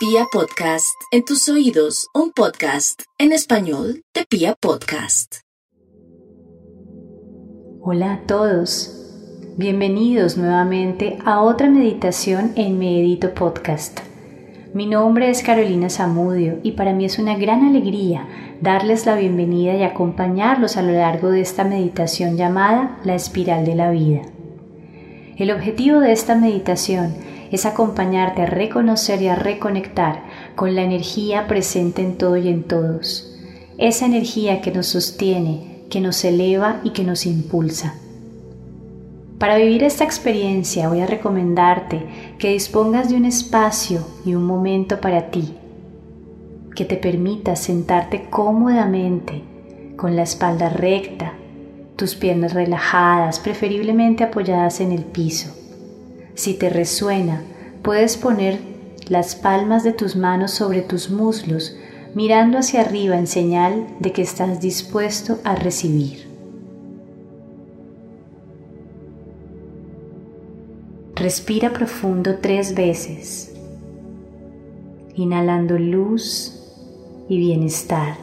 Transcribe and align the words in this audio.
Pia 0.00 0.24
Podcast, 0.32 0.96
en 1.10 1.26
tus 1.26 1.46
oídos, 1.50 2.08
un 2.14 2.32
podcast 2.32 3.02
en 3.18 3.32
español 3.32 4.02
de 4.14 4.24
Pia 4.24 4.54
Podcast. 4.58 5.40
Hola 7.82 8.14
a 8.14 8.20
todos, 8.20 9.54
bienvenidos 9.58 10.38
nuevamente 10.38 11.18
a 11.26 11.42
otra 11.42 11.68
meditación 11.68 12.52
en 12.56 12.78
Medito 12.78 13.34
Podcast. 13.34 14.00
Mi 14.72 14.86
nombre 14.86 15.28
es 15.28 15.42
Carolina 15.42 15.90
Zamudio 15.90 16.60
y 16.62 16.72
para 16.72 16.94
mí 16.94 17.04
es 17.04 17.18
una 17.18 17.36
gran 17.36 17.62
alegría 17.62 18.26
darles 18.62 19.04
la 19.04 19.16
bienvenida 19.16 19.74
y 19.74 19.82
acompañarlos 19.82 20.78
a 20.78 20.82
lo 20.82 20.92
largo 20.92 21.28
de 21.28 21.42
esta 21.42 21.64
meditación 21.64 22.38
llamada 22.38 22.98
La 23.04 23.14
Espiral 23.14 23.66
de 23.66 23.74
la 23.74 23.90
Vida. 23.90 24.22
El 25.36 25.50
objetivo 25.50 26.00
de 26.00 26.12
esta 26.12 26.36
meditación 26.36 27.14
es 27.50 27.66
acompañarte 27.66 28.42
a 28.42 28.46
reconocer 28.46 29.20
y 29.22 29.28
a 29.28 29.34
reconectar 29.34 30.22
con 30.54 30.74
la 30.74 30.82
energía 30.82 31.48
presente 31.48 32.02
en 32.02 32.16
todo 32.16 32.36
y 32.36 32.48
en 32.48 32.62
todos. 32.62 33.34
Esa 33.76 34.06
energía 34.06 34.60
que 34.60 34.70
nos 34.70 34.86
sostiene, 34.86 35.84
que 35.90 36.00
nos 36.00 36.24
eleva 36.24 36.80
y 36.84 36.90
que 36.90 37.02
nos 37.02 37.26
impulsa. 37.26 37.94
Para 39.38 39.56
vivir 39.56 39.82
esta 39.82 40.04
experiencia 40.04 40.88
voy 40.88 41.00
a 41.00 41.06
recomendarte 41.06 42.34
que 42.38 42.52
dispongas 42.52 43.08
de 43.08 43.16
un 43.16 43.24
espacio 43.24 44.06
y 44.24 44.34
un 44.34 44.44
momento 44.44 45.00
para 45.00 45.30
ti, 45.30 45.56
que 46.76 46.84
te 46.84 46.96
permita 46.96 47.56
sentarte 47.56 48.26
cómodamente, 48.28 49.42
con 49.96 50.14
la 50.14 50.22
espalda 50.22 50.68
recta, 50.68 51.32
tus 51.96 52.14
piernas 52.14 52.54
relajadas, 52.54 53.40
preferiblemente 53.40 54.24
apoyadas 54.24 54.80
en 54.80 54.92
el 54.92 55.04
piso 55.04 55.59
si 56.40 56.54
te 56.54 56.70
resuena, 56.70 57.42
puedes 57.82 58.16
poner 58.16 58.60
las 59.08 59.34
palmas 59.34 59.84
de 59.84 59.92
tus 59.92 60.16
manos 60.16 60.52
sobre 60.52 60.80
tus 60.80 61.10
muslos, 61.10 61.76
mirando 62.14 62.56
hacia 62.56 62.80
arriba 62.80 63.18
en 63.18 63.26
señal 63.26 63.86
de 64.00 64.12
que 64.12 64.22
estás 64.22 64.58
dispuesto 64.60 65.38
a 65.44 65.54
recibir. 65.54 66.26
Respira 71.14 71.74
profundo 71.74 72.38
tres 72.40 72.74
veces, 72.74 73.54
inhalando 75.14 75.76
luz 75.76 76.58
y 77.28 77.36
bienestar, 77.36 78.16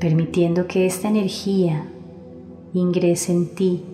permitiendo 0.00 0.66
que 0.66 0.86
esta 0.86 1.08
energía 1.08 1.84
ingrese 2.74 3.30
en 3.30 3.54
ti 3.54 3.84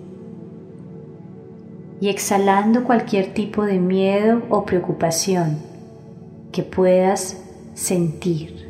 y 2.00 2.08
exhalando 2.08 2.84
cualquier 2.84 3.32
tipo 3.32 3.64
de 3.64 3.78
miedo 3.78 4.42
o 4.50 4.64
preocupación 4.64 5.58
que 6.52 6.62
puedas 6.62 7.36
sentir. 7.74 8.66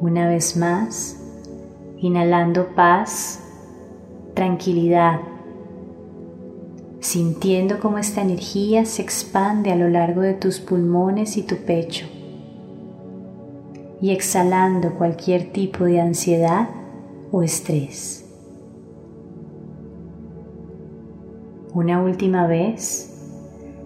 Una 0.00 0.28
vez 0.28 0.56
más, 0.56 1.18
inhalando 1.98 2.74
paz, 2.74 3.40
tranquilidad, 4.34 5.20
sintiendo 7.00 7.80
cómo 7.80 7.98
esta 7.98 8.20
energía 8.20 8.84
se 8.84 9.02
expande 9.02 9.72
a 9.72 9.76
lo 9.76 9.88
largo 9.88 10.20
de 10.20 10.34
tus 10.34 10.60
pulmones 10.60 11.36
y 11.36 11.42
tu 11.42 11.56
pecho 11.56 12.06
y 14.00 14.10
exhalando 14.10 14.94
cualquier 14.94 15.52
tipo 15.52 15.84
de 15.84 16.00
ansiedad 16.00 16.68
o 17.32 17.42
estrés. 17.42 18.25
Una 21.76 22.00
última 22.00 22.46
vez, 22.46 23.12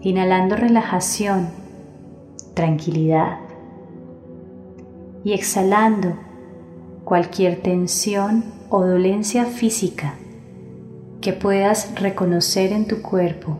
inhalando 0.00 0.54
relajación, 0.54 1.48
tranquilidad 2.54 3.40
y 5.24 5.32
exhalando 5.32 6.14
cualquier 7.02 7.60
tensión 7.60 8.44
o 8.68 8.86
dolencia 8.86 9.44
física 9.44 10.14
que 11.20 11.32
puedas 11.32 12.00
reconocer 12.00 12.70
en 12.70 12.86
tu 12.86 13.02
cuerpo 13.02 13.58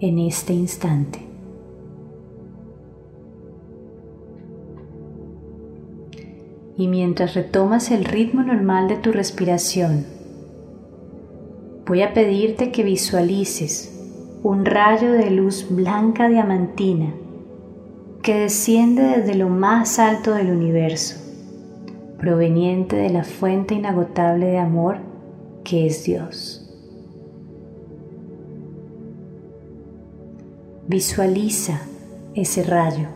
en 0.00 0.18
este 0.18 0.54
instante. 0.54 1.20
Y 6.76 6.88
mientras 6.88 7.34
retomas 7.34 7.92
el 7.92 8.06
ritmo 8.06 8.42
normal 8.42 8.88
de 8.88 8.96
tu 8.96 9.12
respiración, 9.12 10.21
voy 11.86 12.02
a 12.02 12.12
pedirte 12.12 12.70
que 12.70 12.84
visualices 12.84 13.92
un 14.42 14.64
rayo 14.64 15.12
de 15.12 15.30
luz 15.30 15.66
blanca 15.68 16.28
diamantina 16.28 17.14
que 18.22 18.34
desciende 18.34 19.02
desde 19.02 19.34
lo 19.34 19.48
más 19.48 19.98
alto 19.98 20.34
del 20.34 20.50
universo, 20.50 21.16
proveniente 22.18 22.94
de 22.94 23.10
la 23.10 23.24
fuente 23.24 23.74
inagotable 23.74 24.46
de 24.46 24.58
amor 24.58 24.98
que 25.64 25.86
es 25.86 26.04
Dios. 26.04 26.58
Visualiza 30.86 31.80
ese 32.34 32.62
rayo. 32.62 33.08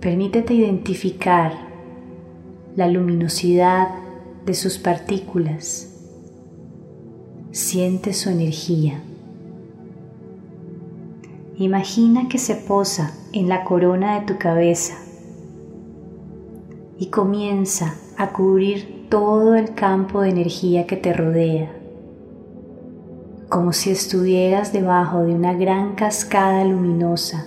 Permítete 0.00 0.52
identificar 0.54 1.52
la 2.76 2.88
luminosidad 2.88 3.88
de 4.44 4.54
sus 4.54 4.78
partículas 4.78 5.91
Siente 7.52 8.14
su 8.14 8.30
energía. 8.30 9.02
Imagina 11.58 12.26
que 12.30 12.38
se 12.38 12.54
posa 12.54 13.12
en 13.34 13.50
la 13.50 13.64
corona 13.64 14.18
de 14.18 14.24
tu 14.24 14.38
cabeza 14.38 14.94
y 16.96 17.08
comienza 17.08 17.94
a 18.16 18.32
cubrir 18.32 19.06
todo 19.10 19.54
el 19.54 19.74
campo 19.74 20.22
de 20.22 20.30
energía 20.30 20.86
que 20.86 20.96
te 20.96 21.12
rodea, 21.12 21.70
como 23.50 23.74
si 23.74 23.90
estuvieras 23.90 24.72
debajo 24.72 25.22
de 25.22 25.34
una 25.34 25.52
gran 25.52 25.94
cascada 25.94 26.64
luminosa 26.64 27.44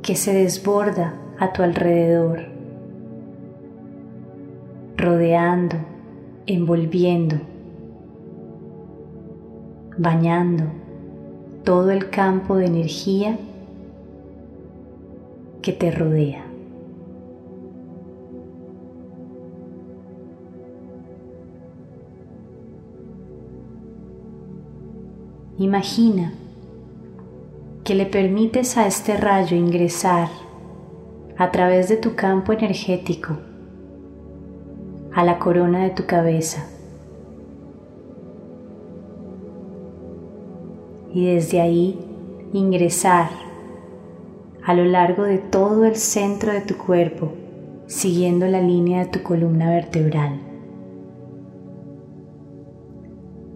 que 0.00 0.16
se 0.16 0.32
desborda 0.32 1.20
a 1.38 1.52
tu 1.52 1.62
alrededor, 1.62 2.46
rodeando 4.96 5.93
envolviendo, 6.46 7.36
bañando 9.96 10.64
todo 11.64 11.90
el 11.90 12.10
campo 12.10 12.56
de 12.56 12.66
energía 12.66 13.38
que 15.62 15.72
te 15.72 15.90
rodea. 15.90 16.44
Imagina 25.56 26.34
que 27.84 27.94
le 27.94 28.06
permites 28.06 28.76
a 28.76 28.86
este 28.86 29.16
rayo 29.16 29.56
ingresar 29.56 30.28
a 31.38 31.50
través 31.50 31.88
de 31.88 31.96
tu 31.96 32.14
campo 32.14 32.52
energético 32.52 33.38
a 35.14 35.24
la 35.24 35.38
corona 35.38 35.84
de 35.84 35.90
tu 35.90 36.06
cabeza. 36.06 36.66
Y 41.12 41.26
desde 41.26 41.60
ahí 41.60 41.98
ingresar 42.52 43.30
a 44.64 44.74
lo 44.74 44.84
largo 44.84 45.24
de 45.24 45.38
todo 45.38 45.84
el 45.84 45.96
centro 45.96 46.52
de 46.52 46.62
tu 46.62 46.76
cuerpo, 46.76 47.32
siguiendo 47.86 48.46
la 48.46 48.60
línea 48.60 49.04
de 49.04 49.10
tu 49.10 49.22
columna 49.22 49.70
vertebral. 49.70 50.40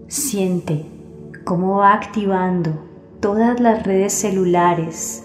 Siente 0.06 0.84
cómo 1.44 1.78
va 1.78 1.94
activando 1.94 2.72
todas 3.20 3.58
las 3.58 3.84
redes 3.84 4.12
celulares 4.12 5.24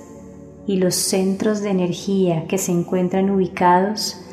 y 0.65 0.77
los 0.77 0.95
centros 0.95 1.61
de 1.61 1.69
energía 1.69 2.47
que 2.47 2.57
se 2.57 2.71
encuentran 2.71 3.29
ubicados 3.29 4.23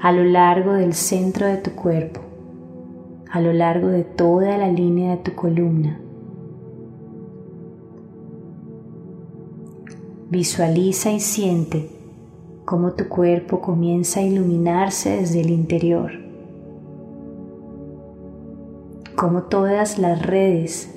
a 0.00 0.12
lo 0.12 0.24
largo 0.24 0.74
del 0.74 0.94
centro 0.94 1.46
de 1.46 1.56
tu 1.56 1.72
cuerpo, 1.72 2.20
a 3.30 3.40
lo 3.40 3.52
largo 3.52 3.88
de 3.88 4.04
toda 4.04 4.56
la 4.56 4.70
línea 4.70 5.16
de 5.16 5.22
tu 5.22 5.34
columna. 5.34 6.00
Visualiza 10.30 11.10
y 11.10 11.18
siente 11.18 11.90
cómo 12.64 12.92
tu 12.92 13.08
cuerpo 13.08 13.60
comienza 13.60 14.20
a 14.20 14.22
iluminarse 14.22 15.16
desde 15.16 15.40
el 15.40 15.50
interior, 15.50 16.12
cómo 19.16 19.44
todas 19.44 19.98
las 19.98 20.24
redes 20.24 20.94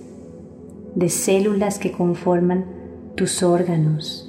de 0.94 1.10
células 1.10 1.80
que 1.80 1.92
conforman 1.92 2.66
tus 3.16 3.42
órganos 3.42 4.28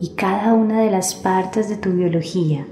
y 0.00 0.14
cada 0.16 0.54
una 0.54 0.80
de 0.80 0.90
las 0.90 1.14
partes 1.14 1.68
de 1.68 1.76
tu 1.76 1.92
biología 1.92 2.66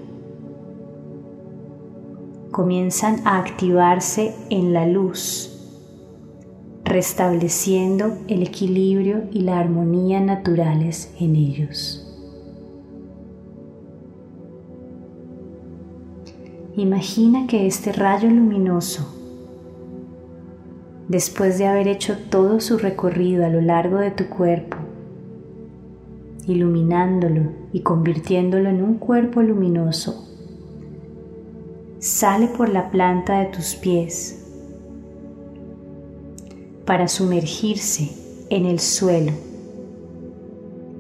comienzan 2.52 3.26
a 3.26 3.38
activarse 3.38 4.34
en 4.50 4.74
la 4.74 4.86
luz, 4.86 5.48
restableciendo 6.84 8.18
el 8.28 8.42
equilibrio 8.42 9.24
y 9.32 9.40
la 9.40 9.58
armonía 9.58 10.20
naturales 10.20 11.14
en 11.18 11.34
ellos. 11.34 12.06
Imagina 16.76 17.46
que 17.46 17.66
este 17.66 17.90
rayo 17.92 18.28
luminoso, 18.28 19.06
después 21.08 21.58
de 21.58 21.66
haber 21.66 21.88
hecho 21.88 22.18
todo 22.30 22.60
su 22.60 22.76
recorrido 22.76 23.46
a 23.46 23.48
lo 23.48 23.62
largo 23.62 23.96
de 23.96 24.10
tu 24.10 24.28
cuerpo, 24.28 24.76
iluminándolo 26.46 27.50
y 27.72 27.80
convirtiéndolo 27.80 28.68
en 28.68 28.82
un 28.82 28.94
cuerpo 28.94 29.40
luminoso, 29.40 30.31
sale 32.02 32.48
por 32.48 32.68
la 32.68 32.90
planta 32.90 33.38
de 33.38 33.46
tus 33.46 33.76
pies 33.76 34.44
para 36.84 37.06
sumergirse 37.06 38.10
en 38.50 38.66
el 38.66 38.80
suelo, 38.80 39.30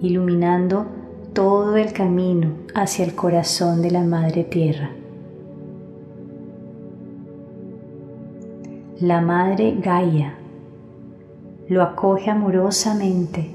iluminando 0.00 0.86
todo 1.32 1.76
el 1.76 1.92
camino 1.92 2.52
hacia 2.76 3.04
el 3.04 3.16
corazón 3.16 3.82
de 3.82 3.90
la 3.90 4.04
Madre 4.04 4.44
Tierra. 4.44 4.92
La 9.00 9.20
Madre 9.20 9.74
Gaia 9.80 10.34
lo 11.68 11.82
acoge 11.82 12.30
amorosamente, 12.30 13.50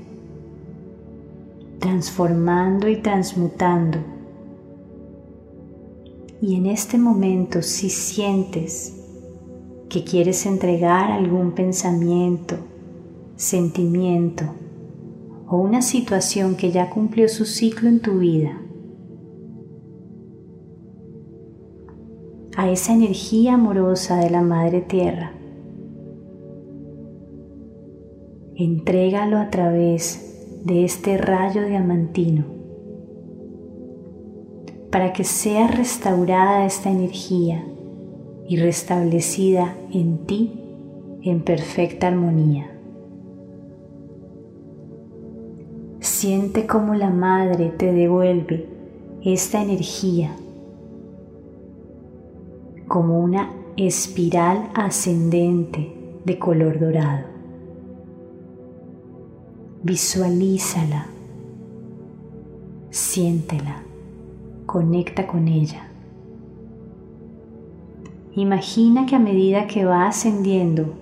transformando 1.80 2.90
y 2.90 2.98
transmutando. 2.98 4.17
Y 6.42 6.56
en 6.56 6.68
este 6.68 6.98
momento, 7.00 7.62
si 7.64 7.90
sientes 7.90 8.94
que 9.90 10.04
quieres 10.04 10.46
entregar 10.46 11.12
algún 11.12 11.54
pensamiento, 11.54 12.58
sentimiento 13.36 14.44
o 15.48 15.58
una 15.58 15.82
situación 15.82 16.56
que 16.56 16.72
ya 16.72 16.90
cumplió 16.90 17.28
su 17.28 17.46
ciclo 17.46 17.90
en 17.90 18.02
tu 18.02 18.20
vida, 18.20 18.62
a 22.56 22.70
esa 22.70 22.94
energía 22.94 23.54
amorosa 23.54 24.18
de 24.18 24.30
la 24.30 24.42
Madre 24.42 24.82
Tierra. 24.82 25.32
Entrégalo 28.56 29.38
a 29.38 29.50
través 29.52 30.64
de 30.66 30.84
este 30.84 31.18
rayo 31.18 31.66
diamantino 31.68 32.57
para 34.98 35.14
que 35.14 35.24
sea 35.24 35.68
restaurada 35.68 36.66
esta 36.66 36.90
energía 36.90 37.64
y 38.48 38.58
restablecida 38.58 39.76
en 39.94 40.26
ti 40.26 40.60
en 41.22 41.42
perfecta 41.42 42.08
armonía. 42.08 42.72
Siente 46.00 46.66
cómo 46.66 46.96
la 46.96 47.12
Madre 47.12 47.70
te 47.78 47.94
devuelve 47.94 48.68
esta 49.24 49.62
energía 49.62 50.36
como 52.88 53.20
una 53.20 53.52
espiral 53.76 54.68
ascendente 54.74 55.94
de 56.26 56.40
color 56.40 56.80
dorado. 56.80 57.28
Visualízala, 59.84 61.06
siéntela, 62.90 63.84
conecta 64.68 65.26
con 65.26 65.48
ella. 65.48 65.88
Imagina 68.36 69.08
que 69.08 69.16
a 69.16 69.20
medida 69.20 69.66
que 69.66 69.86
va 69.86 70.08
ascendiendo, 70.08 70.94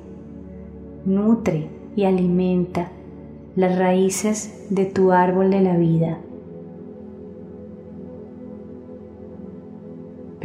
nutre 1.04 1.68
y 1.98 2.06
alimenta 2.06 2.88
las 3.58 3.78
raíces 3.78 4.68
de 4.70 4.86
tu 4.86 5.12
árbol 5.12 5.50
de 5.50 5.62
la 5.62 5.76
vida 5.76 6.20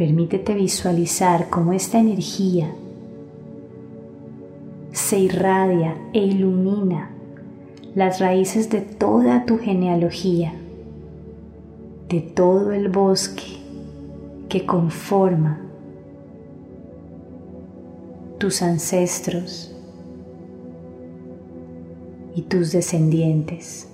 Permítete 0.01 0.55
visualizar 0.55 1.51
cómo 1.51 1.73
esta 1.73 1.99
energía 1.99 2.73
se 4.91 5.19
irradia 5.19 5.95
e 6.11 6.25
ilumina 6.25 7.11
las 7.93 8.19
raíces 8.19 8.71
de 8.71 8.81
toda 8.81 9.45
tu 9.45 9.59
genealogía, 9.59 10.53
de 12.11 12.21
todo 12.21 12.71
el 12.71 12.89
bosque 12.89 13.57
que 14.49 14.65
conforma 14.65 15.61
tus 18.37 18.61
ancestros 18.61 19.75
y 22.35 22.41
tus 22.43 22.71
descendientes, 22.71 23.87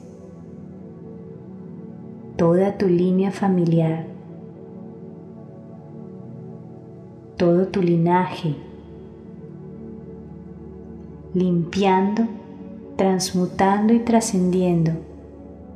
toda 2.35 2.77
tu 2.77 2.87
línea 2.87 3.31
familiar 3.31 4.17
todo 7.37 7.67
tu 7.67 7.83
linaje, 7.83 8.55
limpiando, 11.35 12.23
transmutando 12.95 13.93
y 13.93 13.99
trascendiendo 13.99 14.91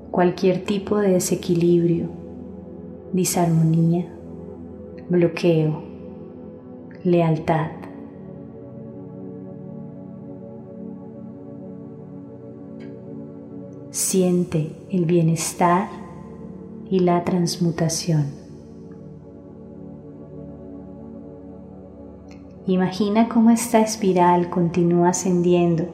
cualquier 0.10 0.66
tipo 0.66 0.98
de 0.98 1.12
desequilibrio, 1.12 2.10
disarmonía, 3.14 4.08
bloqueo, 5.10 5.84
lealtad. 7.04 7.72
Siente 13.90 14.72
el 14.90 15.06
bienestar 15.06 15.88
y 16.90 17.00
la 17.00 17.24
transmutación. 17.24 18.26
Imagina 22.68 23.28
cómo 23.28 23.50
esta 23.50 23.80
espiral 23.80 24.50
continúa 24.50 25.10
ascendiendo 25.10 25.86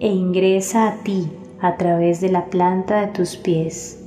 e 0.00 0.08
ingresa 0.08 0.88
a 0.88 1.02
ti 1.02 1.30
a 1.60 1.76
través 1.76 2.20
de 2.20 2.30
la 2.30 2.46
planta 2.46 3.00
de 3.00 3.06
tus 3.08 3.36
pies, 3.36 4.05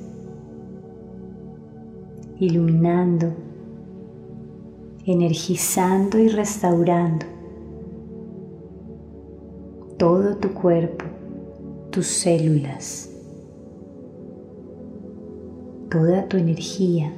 iluminando, 2.40 3.34
energizando 5.06 6.18
y 6.18 6.30
restaurando 6.30 7.26
todo 9.98 10.38
tu 10.38 10.54
cuerpo, 10.54 11.04
tus 11.92 12.08
células, 12.08 13.10
toda 15.90 16.26
tu 16.30 16.38
energía 16.38 17.14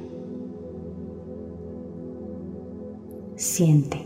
siente. 3.36 3.98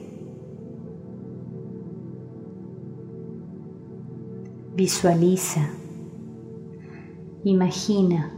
Visualiza, 4.75 5.71
imagina 7.45 8.36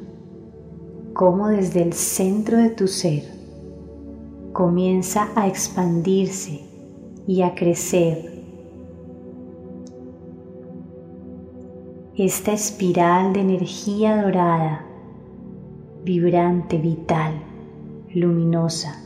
cómo 1.18 1.48
desde 1.48 1.82
el 1.82 1.94
centro 1.94 2.58
de 2.58 2.70
tu 2.70 2.86
ser 2.86 3.24
comienza 4.52 5.30
a 5.34 5.48
expandirse 5.48 6.60
y 7.26 7.42
a 7.42 7.56
crecer. 7.56 8.40
Esta 12.14 12.52
espiral 12.52 13.32
de 13.32 13.40
energía 13.40 14.22
dorada, 14.22 14.86
vibrante, 16.04 16.78
vital, 16.78 17.34
luminosa 18.14 19.02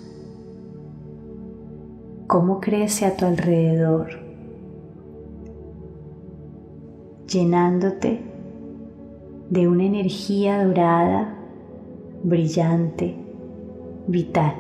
cómo 2.27 2.61
crece 2.61 3.07
a 3.07 3.17
tu 3.17 3.25
alrededor, 3.25 4.09
llenándote 7.27 8.21
de 9.49 9.69
una 9.69 9.85
energía 9.85 10.63
dorada, 10.63 11.42
brillante, 12.23 13.15
vital. 14.07 14.55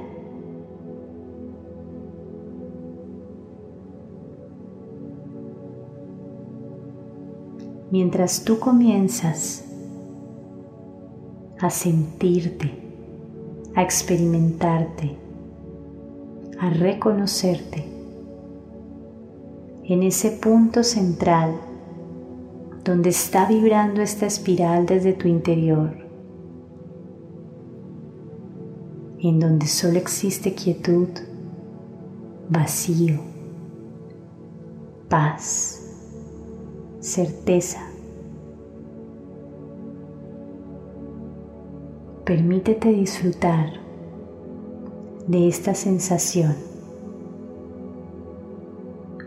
Mientras 7.91 8.43
tú 8.45 8.59
comienzas 8.59 9.65
a 11.61 11.69
sentirte, 11.69 12.71
a 13.75 13.83
experimentarte, 13.83 15.15
a 16.59 16.71
reconocerte 16.71 17.85
en 19.85 20.03
ese 20.03 20.31
punto 20.31 20.83
central 20.85 21.55
donde 22.83 23.11
está 23.11 23.47
vibrando 23.47 24.01
esta 24.01 24.27
espiral 24.27 24.87
desde 24.87 25.13
tu 25.13 25.29
interior, 25.29 25.95
en 29.23 29.39
donde 29.39 29.67
solo 29.69 29.99
existe 29.99 30.53
quietud, 30.53 31.09
vacío, 32.49 33.21
paz, 35.09 35.81
certeza. 36.99 37.81
Permítete 42.25 42.89
disfrutar 42.89 43.75
de 45.29 45.47
esta 45.49 45.75
sensación 45.75 46.57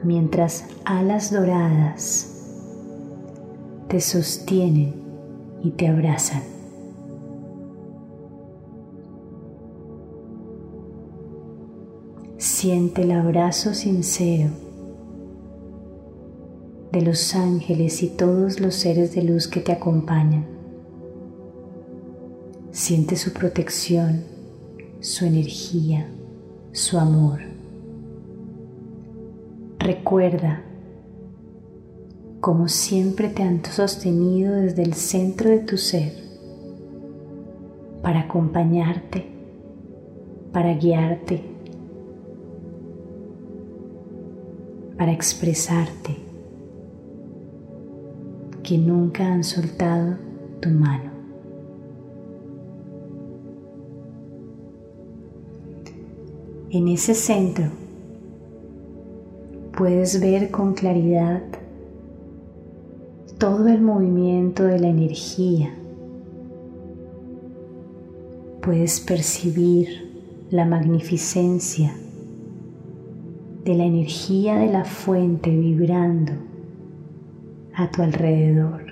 mientras 0.03 0.65
alas 0.83 1.31
doradas 1.31 2.31
te 3.87 4.01
sostienen 4.01 4.93
y 5.63 5.71
te 5.71 5.87
abrazan. 5.87 6.54
Siente 12.65 13.03
el 13.03 13.11
abrazo 13.11 13.75
sincero 13.75 14.49
de 16.91 17.01
los 17.01 17.35
ángeles 17.35 18.01
y 18.01 18.07
todos 18.07 18.59
los 18.59 18.73
seres 18.73 19.13
de 19.13 19.21
luz 19.21 19.47
que 19.47 19.59
te 19.59 19.71
acompañan. 19.71 20.47
Siente 22.71 23.17
su 23.17 23.33
protección, 23.33 24.23
su 24.99 25.25
energía, 25.25 26.07
su 26.71 26.97
amor. 26.97 27.41
Recuerda 29.77 30.63
como 32.41 32.67
siempre 32.67 33.29
te 33.29 33.43
han 33.43 33.63
sostenido 33.63 34.55
desde 34.55 34.81
el 34.81 34.95
centro 34.95 35.51
de 35.51 35.59
tu 35.59 35.77
ser 35.77 36.13
para 38.01 38.21
acompañarte, 38.21 39.27
para 40.51 40.73
guiarte, 40.73 41.53
para 44.97 45.11
expresarte, 45.11 46.15
que 48.63 48.77
nunca 48.77 49.31
han 49.31 49.43
soltado 49.43 50.17
tu 50.61 50.69
mano. 50.69 51.11
En 56.69 56.87
ese 56.87 57.13
centro 57.13 57.65
puedes 59.77 60.19
ver 60.19 60.51
con 60.51 60.73
claridad 60.73 61.43
todo 63.37 63.67
el 63.67 63.81
movimiento 63.81 64.63
de 64.63 64.79
la 64.79 64.87
energía. 64.87 65.73
Puedes 68.61 68.99
percibir 68.99 69.87
la 70.49 70.65
magnificencia 70.65 71.95
de 73.65 73.73
la 73.73 73.83
energía 73.83 74.57
de 74.57 74.71
la 74.71 74.85
fuente 74.85 75.49
vibrando 75.49 76.33
a 77.73 77.89
tu 77.89 78.03
alrededor, 78.03 78.83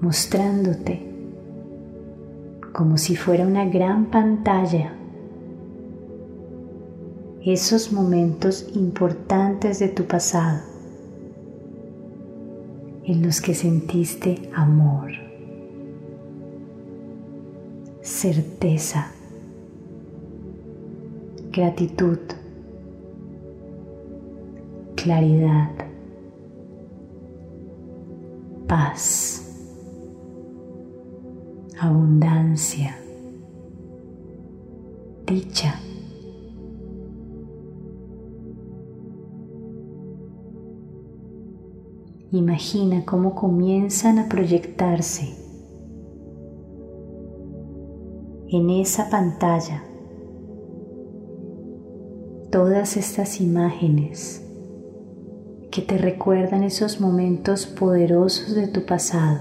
mostrándote 0.00 1.06
como 2.72 2.96
si 2.96 3.14
fuera 3.14 3.46
una 3.46 3.66
gran 3.66 4.06
pantalla 4.06 4.94
esos 7.44 7.92
momentos 7.92 8.70
importantes 8.74 9.78
de 9.78 9.88
tu 9.88 10.04
pasado 10.04 10.60
en 13.04 13.22
los 13.22 13.40
que 13.40 13.54
sentiste 13.54 14.50
amor, 14.54 15.10
certeza, 18.02 19.12
gratitud, 21.50 22.18
claridad, 24.94 25.70
paz, 28.68 29.42
abundancia, 31.80 32.96
dicha. 35.26 35.74
Imagina 42.32 43.04
cómo 43.04 43.34
comienzan 43.34 44.20
a 44.20 44.28
proyectarse 44.28 45.34
en 48.50 48.70
esa 48.70 49.10
pantalla 49.10 49.89
todas 52.50 52.96
estas 52.96 53.40
imágenes 53.40 54.42
que 55.70 55.82
te 55.82 55.98
recuerdan 55.98 56.64
esos 56.64 57.00
momentos 57.00 57.66
poderosos 57.66 58.54
de 58.54 58.66
tu 58.68 58.84
pasado. 58.84 59.40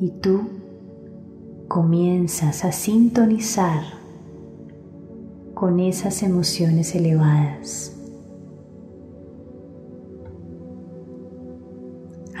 Y 0.00 0.10
tú 0.20 0.42
comienzas 1.68 2.64
a 2.64 2.72
sintonizar 2.72 3.82
con 5.54 5.80
esas 5.80 6.22
emociones 6.22 6.94
elevadas. 6.94 7.96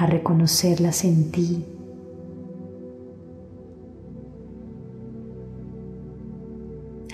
a 0.02 0.06
reconocerlas 0.06 1.04
en 1.04 1.30
ti. 1.30 1.64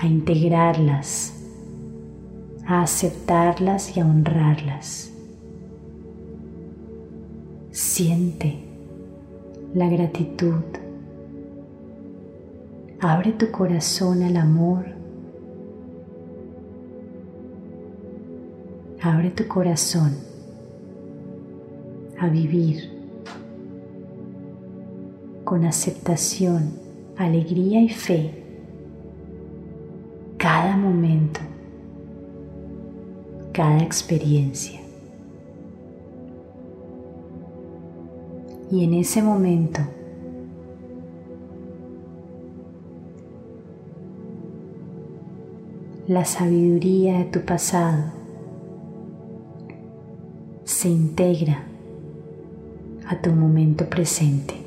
A 0.00 0.06
integrarlas, 0.06 1.34
a 2.66 2.82
aceptarlas 2.82 3.96
y 3.96 4.00
a 4.00 4.06
honrarlas. 4.06 5.12
Siente 7.70 8.64
la 9.74 9.88
gratitud. 9.88 10.62
Abre 13.00 13.32
tu 13.32 13.50
corazón 13.50 14.22
al 14.22 14.36
amor. 14.36 14.86
Abre 19.00 19.30
tu 19.30 19.46
corazón 19.46 20.16
a 22.20 22.28
vivir 22.28 22.90
con 25.44 25.64
aceptación, 25.64 26.72
alegría 27.16 27.80
y 27.80 27.88
fe 27.88 28.47
cada 33.58 33.82
experiencia. 33.82 34.78
Y 38.70 38.84
en 38.84 38.94
ese 38.94 39.20
momento, 39.20 39.80
la 46.06 46.24
sabiduría 46.24 47.18
de 47.18 47.24
tu 47.24 47.40
pasado 47.40 48.12
se 50.62 50.88
integra 50.88 51.64
a 53.08 53.20
tu 53.20 53.32
momento 53.32 53.90
presente. 53.90 54.57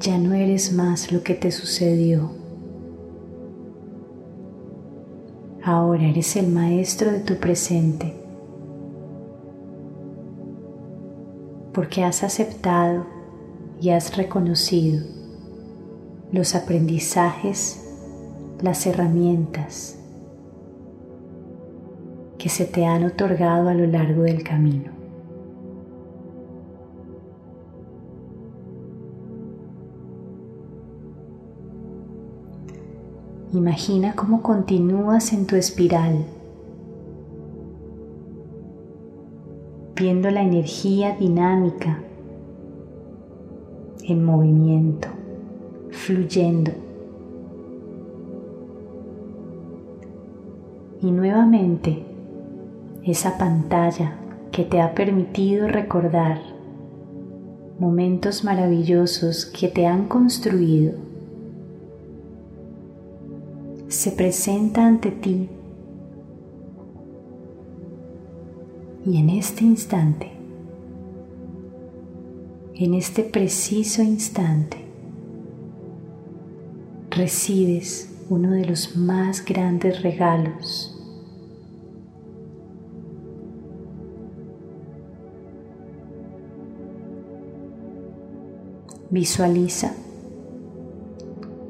Ya 0.00 0.16
no 0.16 0.32
eres 0.32 0.72
más 0.72 1.12
lo 1.12 1.22
que 1.22 1.34
te 1.34 1.52
sucedió. 1.52 2.30
Ahora 5.62 6.04
eres 6.04 6.36
el 6.36 6.46
maestro 6.46 7.12
de 7.12 7.20
tu 7.20 7.36
presente. 7.36 8.14
Porque 11.74 12.02
has 12.02 12.22
aceptado 12.22 13.04
y 13.78 13.90
has 13.90 14.16
reconocido 14.16 15.04
los 16.32 16.54
aprendizajes, 16.54 17.86
las 18.62 18.86
herramientas, 18.86 19.98
que 22.38 22.48
se 22.48 22.64
te 22.64 22.86
han 22.86 23.04
otorgado 23.04 23.68
a 23.68 23.74
lo 23.74 23.86
largo 23.86 24.22
del 24.22 24.42
camino. 24.44 24.99
Imagina 33.52 34.14
cómo 34.14 34.42
continúas 34.42 35.32
en 35.32 35.44
tu 35.44 35.56
espiral, 35.56 36.24
viendo 39.96 40.30
la 40.30 40.42
energía 40.42 41.16
dinámica 41.16 41.98
en 44.04 44.24
movimiento, 44.24 45.08
fluyendo. 45.90 46.70
Y 51.02 51.10
nuevamente 51.10 52.04
esa 53.02 53.36
pantalla 53.36 54.12
que 54.52 54.62
te 54.62 54.80
ha 54.80 54.94
permitido 54.94 55.66
recordar 55.66 56.38
momentos 57.80 58.44
maravillosos 58.44 59.44
que 59.46 59.66
te 59.66 59.88
han 59.88 60.06
construido, 60.06 61.09
se 64.00 64.12
presenta 64.12 64.86
ante 64.86 65.10
ti. 65.10 65.46
Y 69.04 69.18
en 69.18 69.28
este 69.28 69.62
instante, 69.62 70.32
en 72.76 72.94
este 72.94 73.24
preciso 73.24 74.02
instante, 74.02 74.78
recibes 77.10 78.10
uno 78.30 78.52
de 78.52 78.64
los 78.64 78.96
más 78.96 79.44
grandes 79.44 80.02
regalos. 80.02 80.96
Visualiza 89.10 89.92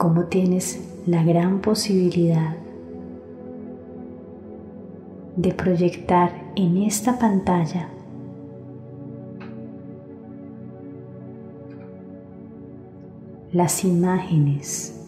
cómo 0.00 0.24
tienes 0.24 0.80
la 1.06 1.22
gran 1.22 1.60
posibilidad 1.60 2.56
de 5.36 5.52
proyectar 5.52 6.52
en 6.56 6.78
esta 6.78 7.18
pantalla 7.18 7.90
las 13.52 13.84
imágenes 13.84 14.98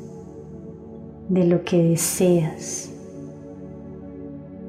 de 1.31 1.47
lo 1.47 1.65
que 1.65 1.83
deseas, 1.83 2.93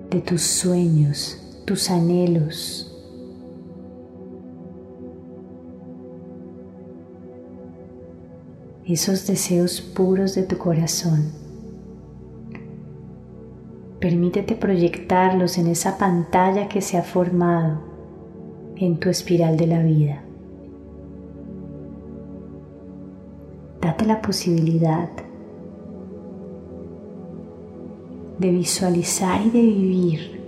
de 0.10 0.22
tus 0.22 0.42
sueños, 0.42 1.62
tus 1.66 1.90
anhelos, 1.90 2.93
esos 8.86 9.26
deseos 9.28 9.82
puros 9.82 10.36
de 10.36 10.44
tu 10.44 10.58
corazón. 10.58 11.32
Permítete 14.00 14.56
proyectarlos 14.56 15.58
en 15.58 15.68
esa 15.68 15.98
pantalla 15.98 16.68
que 16.68 16.82
se 16.82 16.98
ha 16.98 17.04
formado 17.04 17.80
en 18.76 19.00
tu 19.00 19.10
espiral 19.10 19.56
de 19.56 19.68
la 19.68 19.82
vida. 19.82 20.22
Date 23.80 24.06
la 24.06 24.22
posibilidad 24.22 25.10
de 28.40 28.52
visualizar 28.52 29.42
y 29.46 29.50
de 29.52 29.62
vivir 29.62 30.42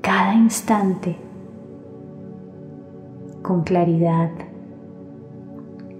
cada 0.00 0.34
instante 0.34 1.16
con 3.42 3.62
claridad, 3.62 4.30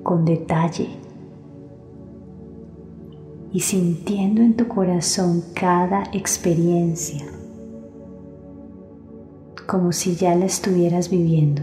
con 0.05 0.25
detalle 0.25 1.08
y 3.53 3.61
sintiendo 3.61 4.43
en 4.43 4.55
tu 4.57 4.69
corazón 4.69 5.43
cada 5.55 6.05
experiencia 6.13 7.25
como 9.67 9.93
si 9.93 10.17
ya 10.17 10.35
la 10.35 10.47
estuvieras 10.47 11.11
viviendo. 11.11 11.61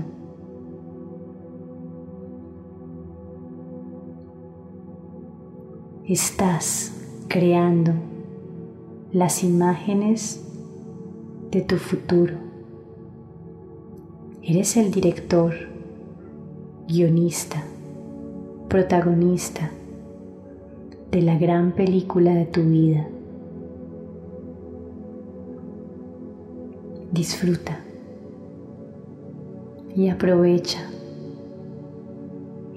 Estás 6.07 6.93
creando 7.27 7.93
las 9.11 9.43
imágenes 9.43 10.39
de 11.49 11.61
tu 11.61 11.77
futuro. 11.77 12.35
Eres 14.43 14.77
el 14.77 14.91
director, 14.91 15.55
guionista, 16.87 17.63
protagonista 18.69 19.71
de 21.11 21.21
la 21.21 21.37
gran 21.37 21.71
película 21.71 22.33
de 22.33 22.45
tu 22.45 22.61
vida. 22.63 23.07
Disfruta 27.11 27.79
y 29.95 30.09
aprovecha 30.09 30.79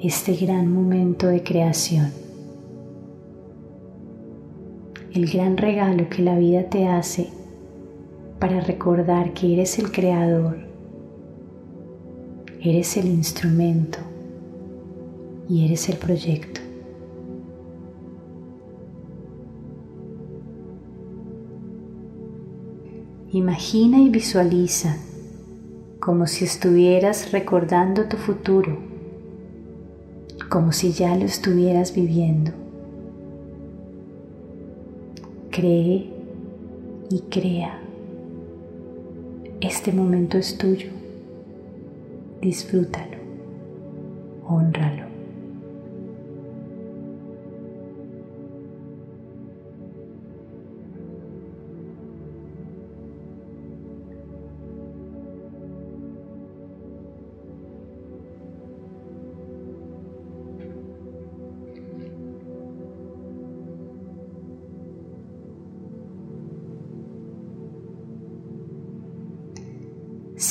este 0.00 0.34
gran 0.36 0.72
momento 0.72 1.26
de 1.26 1.42
creación, 1.42 2.12
el 5.12 5.28
gran 5.28 5.56
regalo 5.56 6.08
que 6.08 6.22
la 6.22 6.38
vida 6.38 6.64
te 6.64 6.86
hace 6.86 7.30
para 8.38 8.60
recordar 8.60 9.32
que 9.32 9.54
eres 9.54 9.80
el 9.80 9.90
creador, 9.90 10.58
eres 12.62 12.96
el 12.96 13.06
instrumento 13.06 13.98
y 15.48 15.64
eres 15.64 15.88
el 15.88 15.96
proyecto. 15.96 16.67
Imagina 23.38 24.01
y 24.01 24.09
visualiza 24.09 24.96
como 26.01 26.27
si 26.27 26.44
estuvieras 26.44 27.31
recordando 27.31 28.09
tu 28.09 28.16
futuro, 28.16 28.77
como 30.48 30.72
si 30.72 30.90
ya 30.90 31.14
lo 31.14 31.24
estuvieras 31.24 31.94
viviendo. 31.94 32.51
Cree 35.53 36.11
y 37.11 37.20
crea. 37.31 37.79
Este 39.61 39.92
momento 39.92 40.37
es 40.37 40.59
tuyo. 40.59 40.90
Disfrútalo. 42.42 43.18
Honralo. 44.48 45.07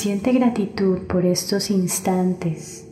Siente 0.00 0.30
gratitud 0.30 1.08
por 1.08 1.26
estos 1.26 1.72
instantes, 1.72 2.86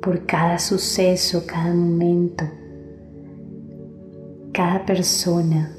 por 0.00 0.26
cada 0.26 0.60
suceso, 0.60 1.42
cada 1.44 1.74
momento, 1.74 2.44
cada 4.52 4.86
persona, 4.86 5.76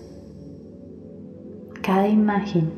cada 1.82 2.10
imagen, 2.10 2.70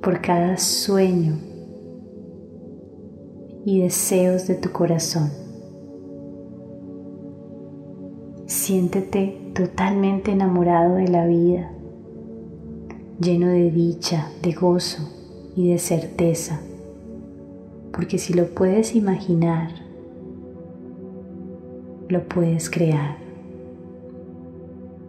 por 0.00 0.20
cada 0.20 0.56
sueño 0.56 1.36
y 3.64 3.80
deseos 3.80 4.46
de 4.46 4.54
tu 4.54 4.70
corazón. 4.70 5.30
Siéntete 8.46 9.50
totalmente 9.52 10.30
enamorado 10.30 10.94
de 10.94 11.08
la 11.08 11.26
vida, 11.26 11.72
lleno 13.18 13.48
de 13.48 13.72
dicha, 13.72 14.30
de 14.42 14.52
gozo 14.52 15.19
y 15.56 15.70
de 15.70 15.78
certeza, 15.78 16.60
porque 17.92 18.18
si 18.18 18.34
lo 18.34 18.46
puedes 18.54 18.94
imaginar, 18.94 19.70
lo 22.08 22.22
puedes 22.28 22.70
crear, 22.70 23.16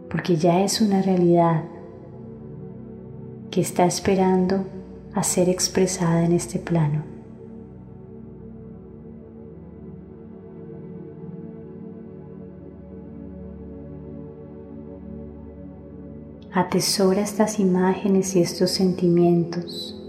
porque 0.10 0.36
ya 0.36 0.64
es 0.64 0.82
una 0.82 1.02
realidad 1.02 1.64
que 3.50 3.62
está 3.62 3.86
esperando 3.86 4.66
a 5.14 5.24
ser 5.24 5.50
expresada 5.50 6.24
en 6.26 6.32
este 6.34 6.58
plano. 6.58 7.04
Atesora 16.54 17.22
estas 17.22 17.60
imágenes 17.60 18.36
y 18.36 18.42
estos 18.42 18.72
sentimientos 18.72 20.01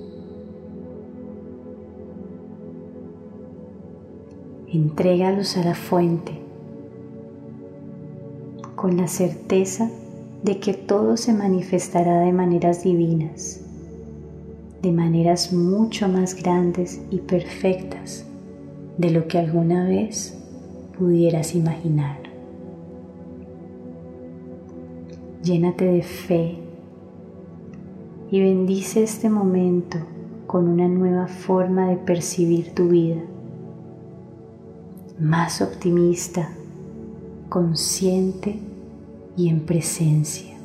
entrégalos 4.72 5.58
a 5.58 5.64
la 5.64 5.74
fuente 5.74 6.32
con 8.74 8.96
la 8.96 9.06
certeza 9.06 9.90
de 10.42 10.60
que 10.60 10.72
todo 10.72 11.18
se 11.18 11.34
manifestará 11.34 12.20
de 12.20 12.32
maneras 12.32 12.82
divinas, 12.82 13.60
de 14.80 14.90
maneras 14.90 15.52
mucho 15.52 16.08
más 16.08 16.34
grandes 16.34 17.02
y 17.10 17.18
perfectas 17.18 18.24
de 18.96 19.10
lo 19.10 19.28
que 19.28 19.38
alguna 19.38 19.84
vez 19.84 20.38
pudieras 20.98 21.54
imaginar. 21.54 22.18
Llénate 25.42 25.84
de 25.84 26.02
fe 26.02 26.56
y 28.30 28.40
bendice 28.40 29.02
este 29.02 29.28
momento 29.28 29.98
con 30.46 30.66
una 30.66 30.88
nueva 30.88 31.26
forma 31.26 31.88
de 31.88 31.96
percibir 31.96 32.74
tu 32.74 32.88
vida 32.88 33.22
más 35.22 35.62
optimista, 35.62 36.48
consciente 37.48 38.58
y 39.36 39.48
en 39.48 39.60
presencia. 39.60 40.56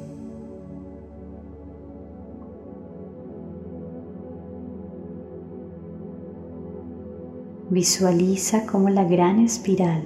Visualiza 7.69 8.65
cómo 8.65 8.89
la 8.89 9.03
gran 9.03 9.39
espiral 9.39 10.01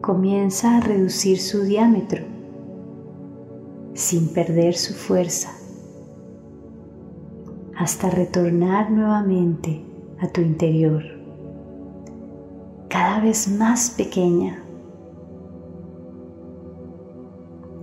comienza 0.00 0.76
a 0.76 0.80
reducir 0.80 1.38
su 1.38 1.62
diámetro 1.62 2.24
sin 3.94 4.28
perder 4.28 4.74
su 4.74 4.94
fuerza 4.94 5.52
hasta 7.76 8.10
retornar 8.10 8.90
nuevamente 8.90 9.80
a 10.18 10.26
tu 10.26 10.40
interior, 10.40 11.17
cada 12.98 13.20
vez 13.20 13.48
más 13.48 13.90
pequeña. 13.90 14.60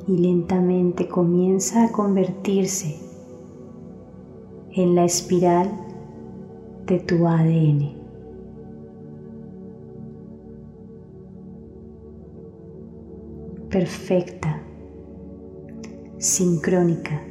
Y 0.09 0.17
lentamente 0.17 1.07
comienza 1.07 1.85
a 1.85 1.91
convertirse 1.93 2.97
en 4.73 4.93
la 4.93 5.05
espiral 5.05 5.71
de 6.85 6.99
tu 6.99 7.25
ADN. 7.25 7.95
perfecta, 13.69 14.61
sincrónica, 16.17 17.21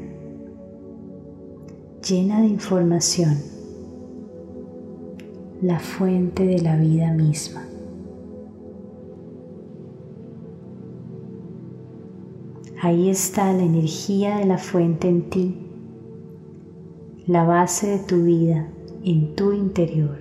llena 2.07 2.43
de 2.43 2.49
información, 2.49 3.39
la 5.63 5.79
fuente 5.79 6.45
de 6.45 6.61
la 6.61 6.77
vida 6.77 7.11
misma. 7.13 7.65
Ahí 12.85 13.09
está 13.09 13.51
la 13.55 13.63
energía 13.63 14.37
de 14.37 14.45
la 14.45 14.59
fuente 14.59 15.09
en 15.09 15.31
ti, 15.31 15.57
la 17.27 17.45
base 17.45 17.87
de 17.87 17.99
tu 17.99 18.25
vida 18.25 18.69
en 19.03 19.35
tu 19.35 19.55
interior, 19.55 20.19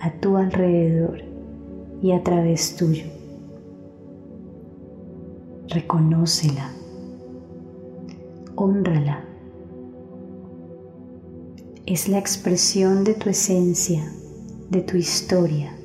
a 0.00 0.10
tu 0.12 0.38
alrededor 0.38 1.18
y 2.00 2.12
a 2.12 2.22
través 2.22 2.74
tuyo 2.76 3.04
reconócela, 5.68 6.70
honrala. 8.54 9.24
Es 11.84 12.08
la 12.08 12.18
expresión 12.18 13.04
de 13.04 13.12
tu 13.12 13.28
esencia, 13.28 14.10
de 14.70 14.80
tu 14.80 14.96
historia 14.96 15.76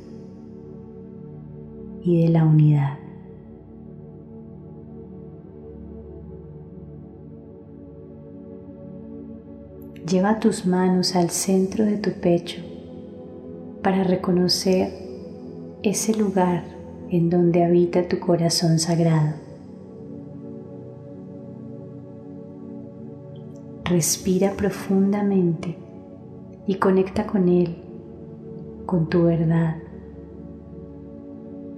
y 2.03 2.23
de 2.23 2.29
la 2.29 2.45
unidad. 2.45 3.00
Lleva 10.11 10.41
tus 10.41 10.65
manos 10.65 11.15
al 11.15 11.29
centro 11.29 11.85
de 11.85 11.95
tu 11.95 12.11
pecho 12.11 12.61
para 13.81 14.03
reconocer 14.03 14.91
ese 15.83 16.13
lugar 16.13 16.65
en 17.09 17.29
donde 17.29 17.63
habita 17.63 18.09
tu 18.09 18.19
corazón 18.19 18.77
sagrado. 18.77 19.35
Respira 23.85 24.51
profundamente 24.57 25.77
y 26.67 26.75
conecta 26.75 27.25
con 27.25 27.47
Él, 27.47 27.77
con 28.85 29.07
tu 29.07 29.23
verdad, 29.23 29.77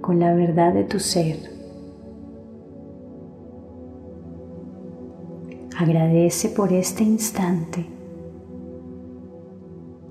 con 0.00 0.18
la 0.18 0.34
verdad 0.34 0.74
de 0.74 0.82
tu 0.82 0.98
ser. 0.98 1.36
Agradece 5.78 6.48
por 6.48 6.72
este 6.72 7.04
instante. 7.04 7.93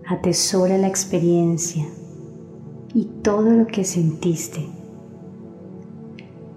Atesora 0.05 0.77
la 0.77 0.89
experiencia 0.89 1.85
y 2.93 3.05
todo 3.21 3.51
lo 3.51 3.67
que 3.67 3.85
sentiste. 3.85 4.67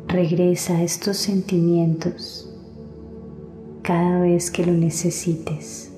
Regresa 0.09 0.78
a 0.78 0.82
estos 0.82 1.16
sentimientos 1.18 2.52
cada 3.82 4.18
vez 4.18 4.50
que 4.50 4.66
lo 4.66 4.72
necesites. 4.72 5.92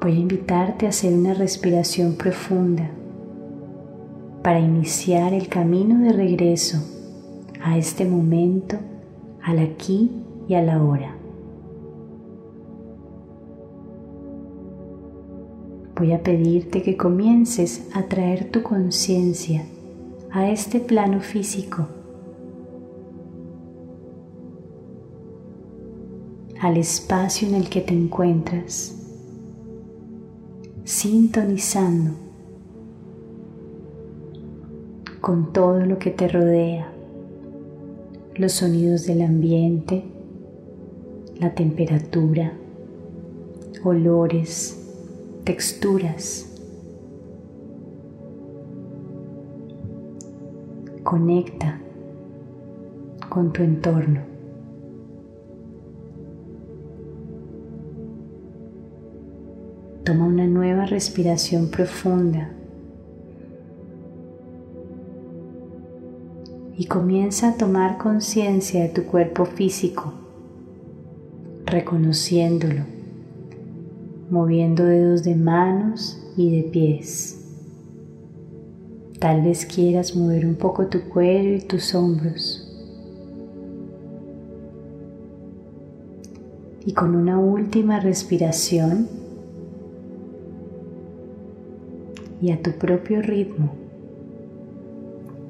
Voy 0.00 0.12
a 0.12 0.20
invitarte 0.20 0.86
a 0.86 0.90
hacer 0.90 1.12
una 1.12 1.34
respiración 1.34 2.14
profunda 2.14 2.88
para 4.44 4.60
iniciar 4.60 5.32
el 5.32 5.48
camino 5.48 6.04
de 6.04 6.12
regreso 6.12 6.95
a 7.66 7.76
este 7.76 8.04
momento, 8.04 8.76
al 9.42 9.58
aquí 9.58 10.10
y 10.48 10.54
a 10.54 10.62
la 10.62 10.82
hora. 10.82 11.16
voy 15.96 16.12
a 16.12 16.22
pedirte 16.22 16.82
que 16.82 16.96
comiences 16.96 17.88
a 17.94 18.02
traer 18.02 18.50
tu 18.50 18.62
conciencia 18.62 19.64
a 20.30 20.50
este 20.50 20.78
plano 20.78 21.20
físico, 21.20 21.86
al 26.60 26.76
espacio 26.76 27.48
en 27.48 27.54
el 27.54 27.70
que 27.70 27.80
te 27.80 27.94
encuentras, 27.94 28.94
sintonizando 30.84 32.10
con 35.22 35.54
todo 35.54 35.80
lo 35.80 35.98
que 35.98 36.10
te 36.10 36.28
rodea, 36.28 36.92
los 38.38 38.52
sonidos 38.52 39.06
del 39.06 39.22
ambiente, 39.22 40.04
la 41.40 41.54
temperatura, 41.54 42.52
olores, 43.82 44.78
texturas. 45.44 46.52
Conecta 51.02 51.80
con 53.28 53.52
tu 53.52 53.62
entorno. 53.62 54.20
Toma 60.04 60.26
una 60.26 60.46
nueva 60.46 60.84
respiración 60.86 61.68
profunda 61.68 62.52
y 66.76 66.86
comienza 66.86 67.50
a 67.50 67.56
tomar 67.56 67.98
conciencia 67.98 68.82
de 68.82 68.88
tu 68.88 69.04
cuerpo 69.04 69.44
físico, 69.44 70.12
reconociéndolo 71.64 72.96
moviendo 74.30 74.84
dedos 74.84 75.22
de 75.22 75.36
manos 75.36 76.20
y 76.36 76.56
de 76.56 76.68
pies. 76.68 77.42
Tal 79.18 79.42
vez 79.42 79.64
quieras 79.64 80.16
mover 80.16 80.44
un 80.44 80.56
poco 80.56 80.86
tu 80.86 81.02
cuello 81.08 81.54
y 81.54 81.60
tus 81.60 81.94
hombros. 81.94 82.62
Y 86.84 86.92
con 86.92 87.16
una 87.16 87.38
última 87.38 87.98
respiración 87.98 89.08
y 92.40 92.52
a 92.52 92.62
tu 92.62 92.72
propio 92.72 93.22
ritmo, 93.22 93.72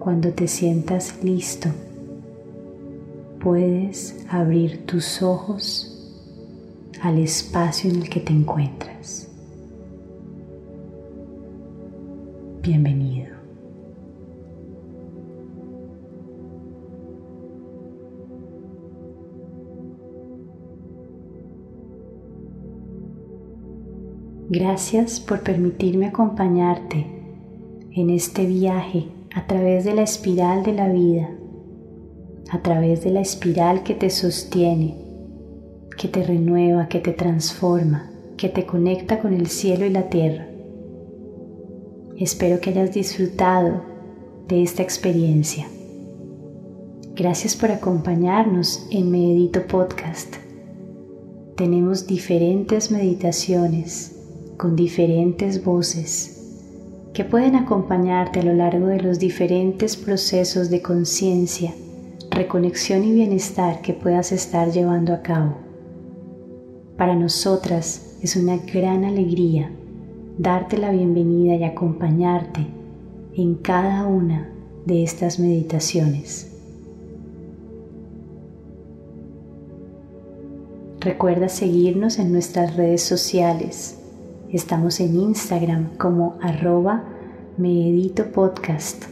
cuando 0.07 0.31
te 0.31 0.47
sientas 0.47 1.19
listo, 1.25 1.69
puedes 3.41 4.25
abrir 4.31 4.87
tus 4.87 5.21
ojos 5.21 6.15
al 7.03 7.19
espacio 7.19 7.91
en 7.91 8.03
el 8.03 8.09
que 8.09 8.21
te 8.21 8.33
encuentras. 8.33 9.29
Bienvenido. 12.63 13.35
Gracias 24.51 25.19
por 25.19 25.41
permitirme 25.41 26.07
acompañarte 26.07 27.05
en 27.91 28.11
este 28.11 28.47
viaje 28.47 29.16
a 29.37 29.47
través 29.47 29.85
de 29.85 29.95
la 29.95 30.03
espiral 30.03 30.65
de 30.65 30.73
la 30.73 30.89
vida, 30.89 31.31
a 32.51 32.63
través 32.63 33.05
de 33.05 33.11
la 33.11 33.21
espiral 33.21 33.85
que 33.85 33.95
te 33.95 34.11
sostiene 34.11 35.07
que 35.97 36.09
te 36.09 36.23
renueva, 36.23 36.89
que 36.89 37.01
te 37.01 37.13
transforma, 37.13 38.11
que 38.37 38.49
te 38.49 38.67
conecta 38.67 39.21
con 39.21 39.33
el 39.33 39.47
cielo 39.47 39.87
y 39.87 39.91
la 39.91 40.09
tierra. 40.09 40.47
Espero 42.19 42.61
que 42.61 42.71
hayas 42.71 42.93
disfrutado 42.93 43.83
de 44.47 44.63
esta 44.63 44.83
experiencia. 44.83 45.67
Gracias 47.15 47.57
por 47.57 47.71
acompañarnos 47.71 48.87
en 48.91 49.11
Medito 49.11 49.67
Podcast. 49.67 50.37
tenemos 51.57 52.07
diferentes 52.07 52.91
meditaciones 52.91 54.15
con 54.59 54.77
diferentes 54.77 55.65
voces 55.65 56.36
que 57.17 57.25
pueden 57.25 57.57
acompañarte 57.57 58.41
a 58.41 58.43
lo 58.43 58.53
largo 58.53 58.89
de 58.89 59.01
los 59.01 59.19
diferentes 59.19 59.97
procesos 59.97 60.69
de 60.69 60.83
conciencia, 60.83 61.73
reconexión 62.31 63.05
y 63.05 63.13
bienestar 63.13 63.81
que 63.81 63.95
puedas 63.95 64.33
estar 64.33 64.71
llevando 64.71 65.15
a 65.15 65.23
cabo. 65.23 65.57
Para 66.99 67.15
nosotras 67.15 68.19
es 68.21 68.37
una 68.37 68.59
gran 68.59 69.07
alegría 69.07 69.71
darte 70.37 70.77
la 70.77 70.91
bienvenida 70.91 71.55
y 71.55 71.65
acompañarte 71.65 72.67
en 73.35 73.55
cada 73.55 74.07
una 74.07 74.53
de 74.85 75.03
estas 75.03 75.39
meditaciones. 75.39 76.53
Recuerda 81.01 81.49
seguirnos 81.49 82.19
en 82.19 82.31
nuestras 82.31 82.77
redes 82.77 83.01
sociales. 83.01 83.96
Estamos 84.57 85.01
en 85.01 85.15
Instagram 85.21 85.99
como 85.99 86.39
arroba 86.41 87.05
podcast 88.33 89.05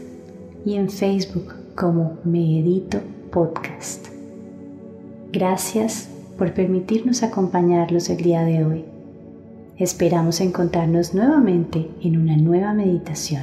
y 0.65 0.77
en 0.77 0.89
Facebook 0.89 1.53
como 1.75 2.17
Medito 2.25 3.01
Podcast. 3.31 4.07
Gracias 5.31 6.09
por 6.39 6.55
permitirnos 6.55 7.23
acompañarlos 7.23 8.09
el 8.09 8.23
día 8.23 8.43
de 8.43 8.65
hoy. 8.65 8.85
Esperamos 9.77 10.41
encontrarnos 10.41 11.13
nuevamente 11.13 11.91
en 12.01 12.19
una 12.19 12.39
nueva 12.39 12.73
meditación. 12.73 13.43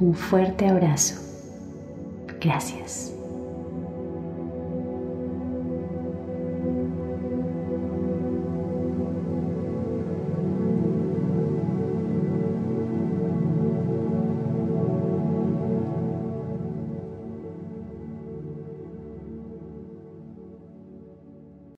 Un 0.00 0.14
fuerte 0.14 0.66
abrazo. 0.66 1.16
Gracias. 2.40 3.15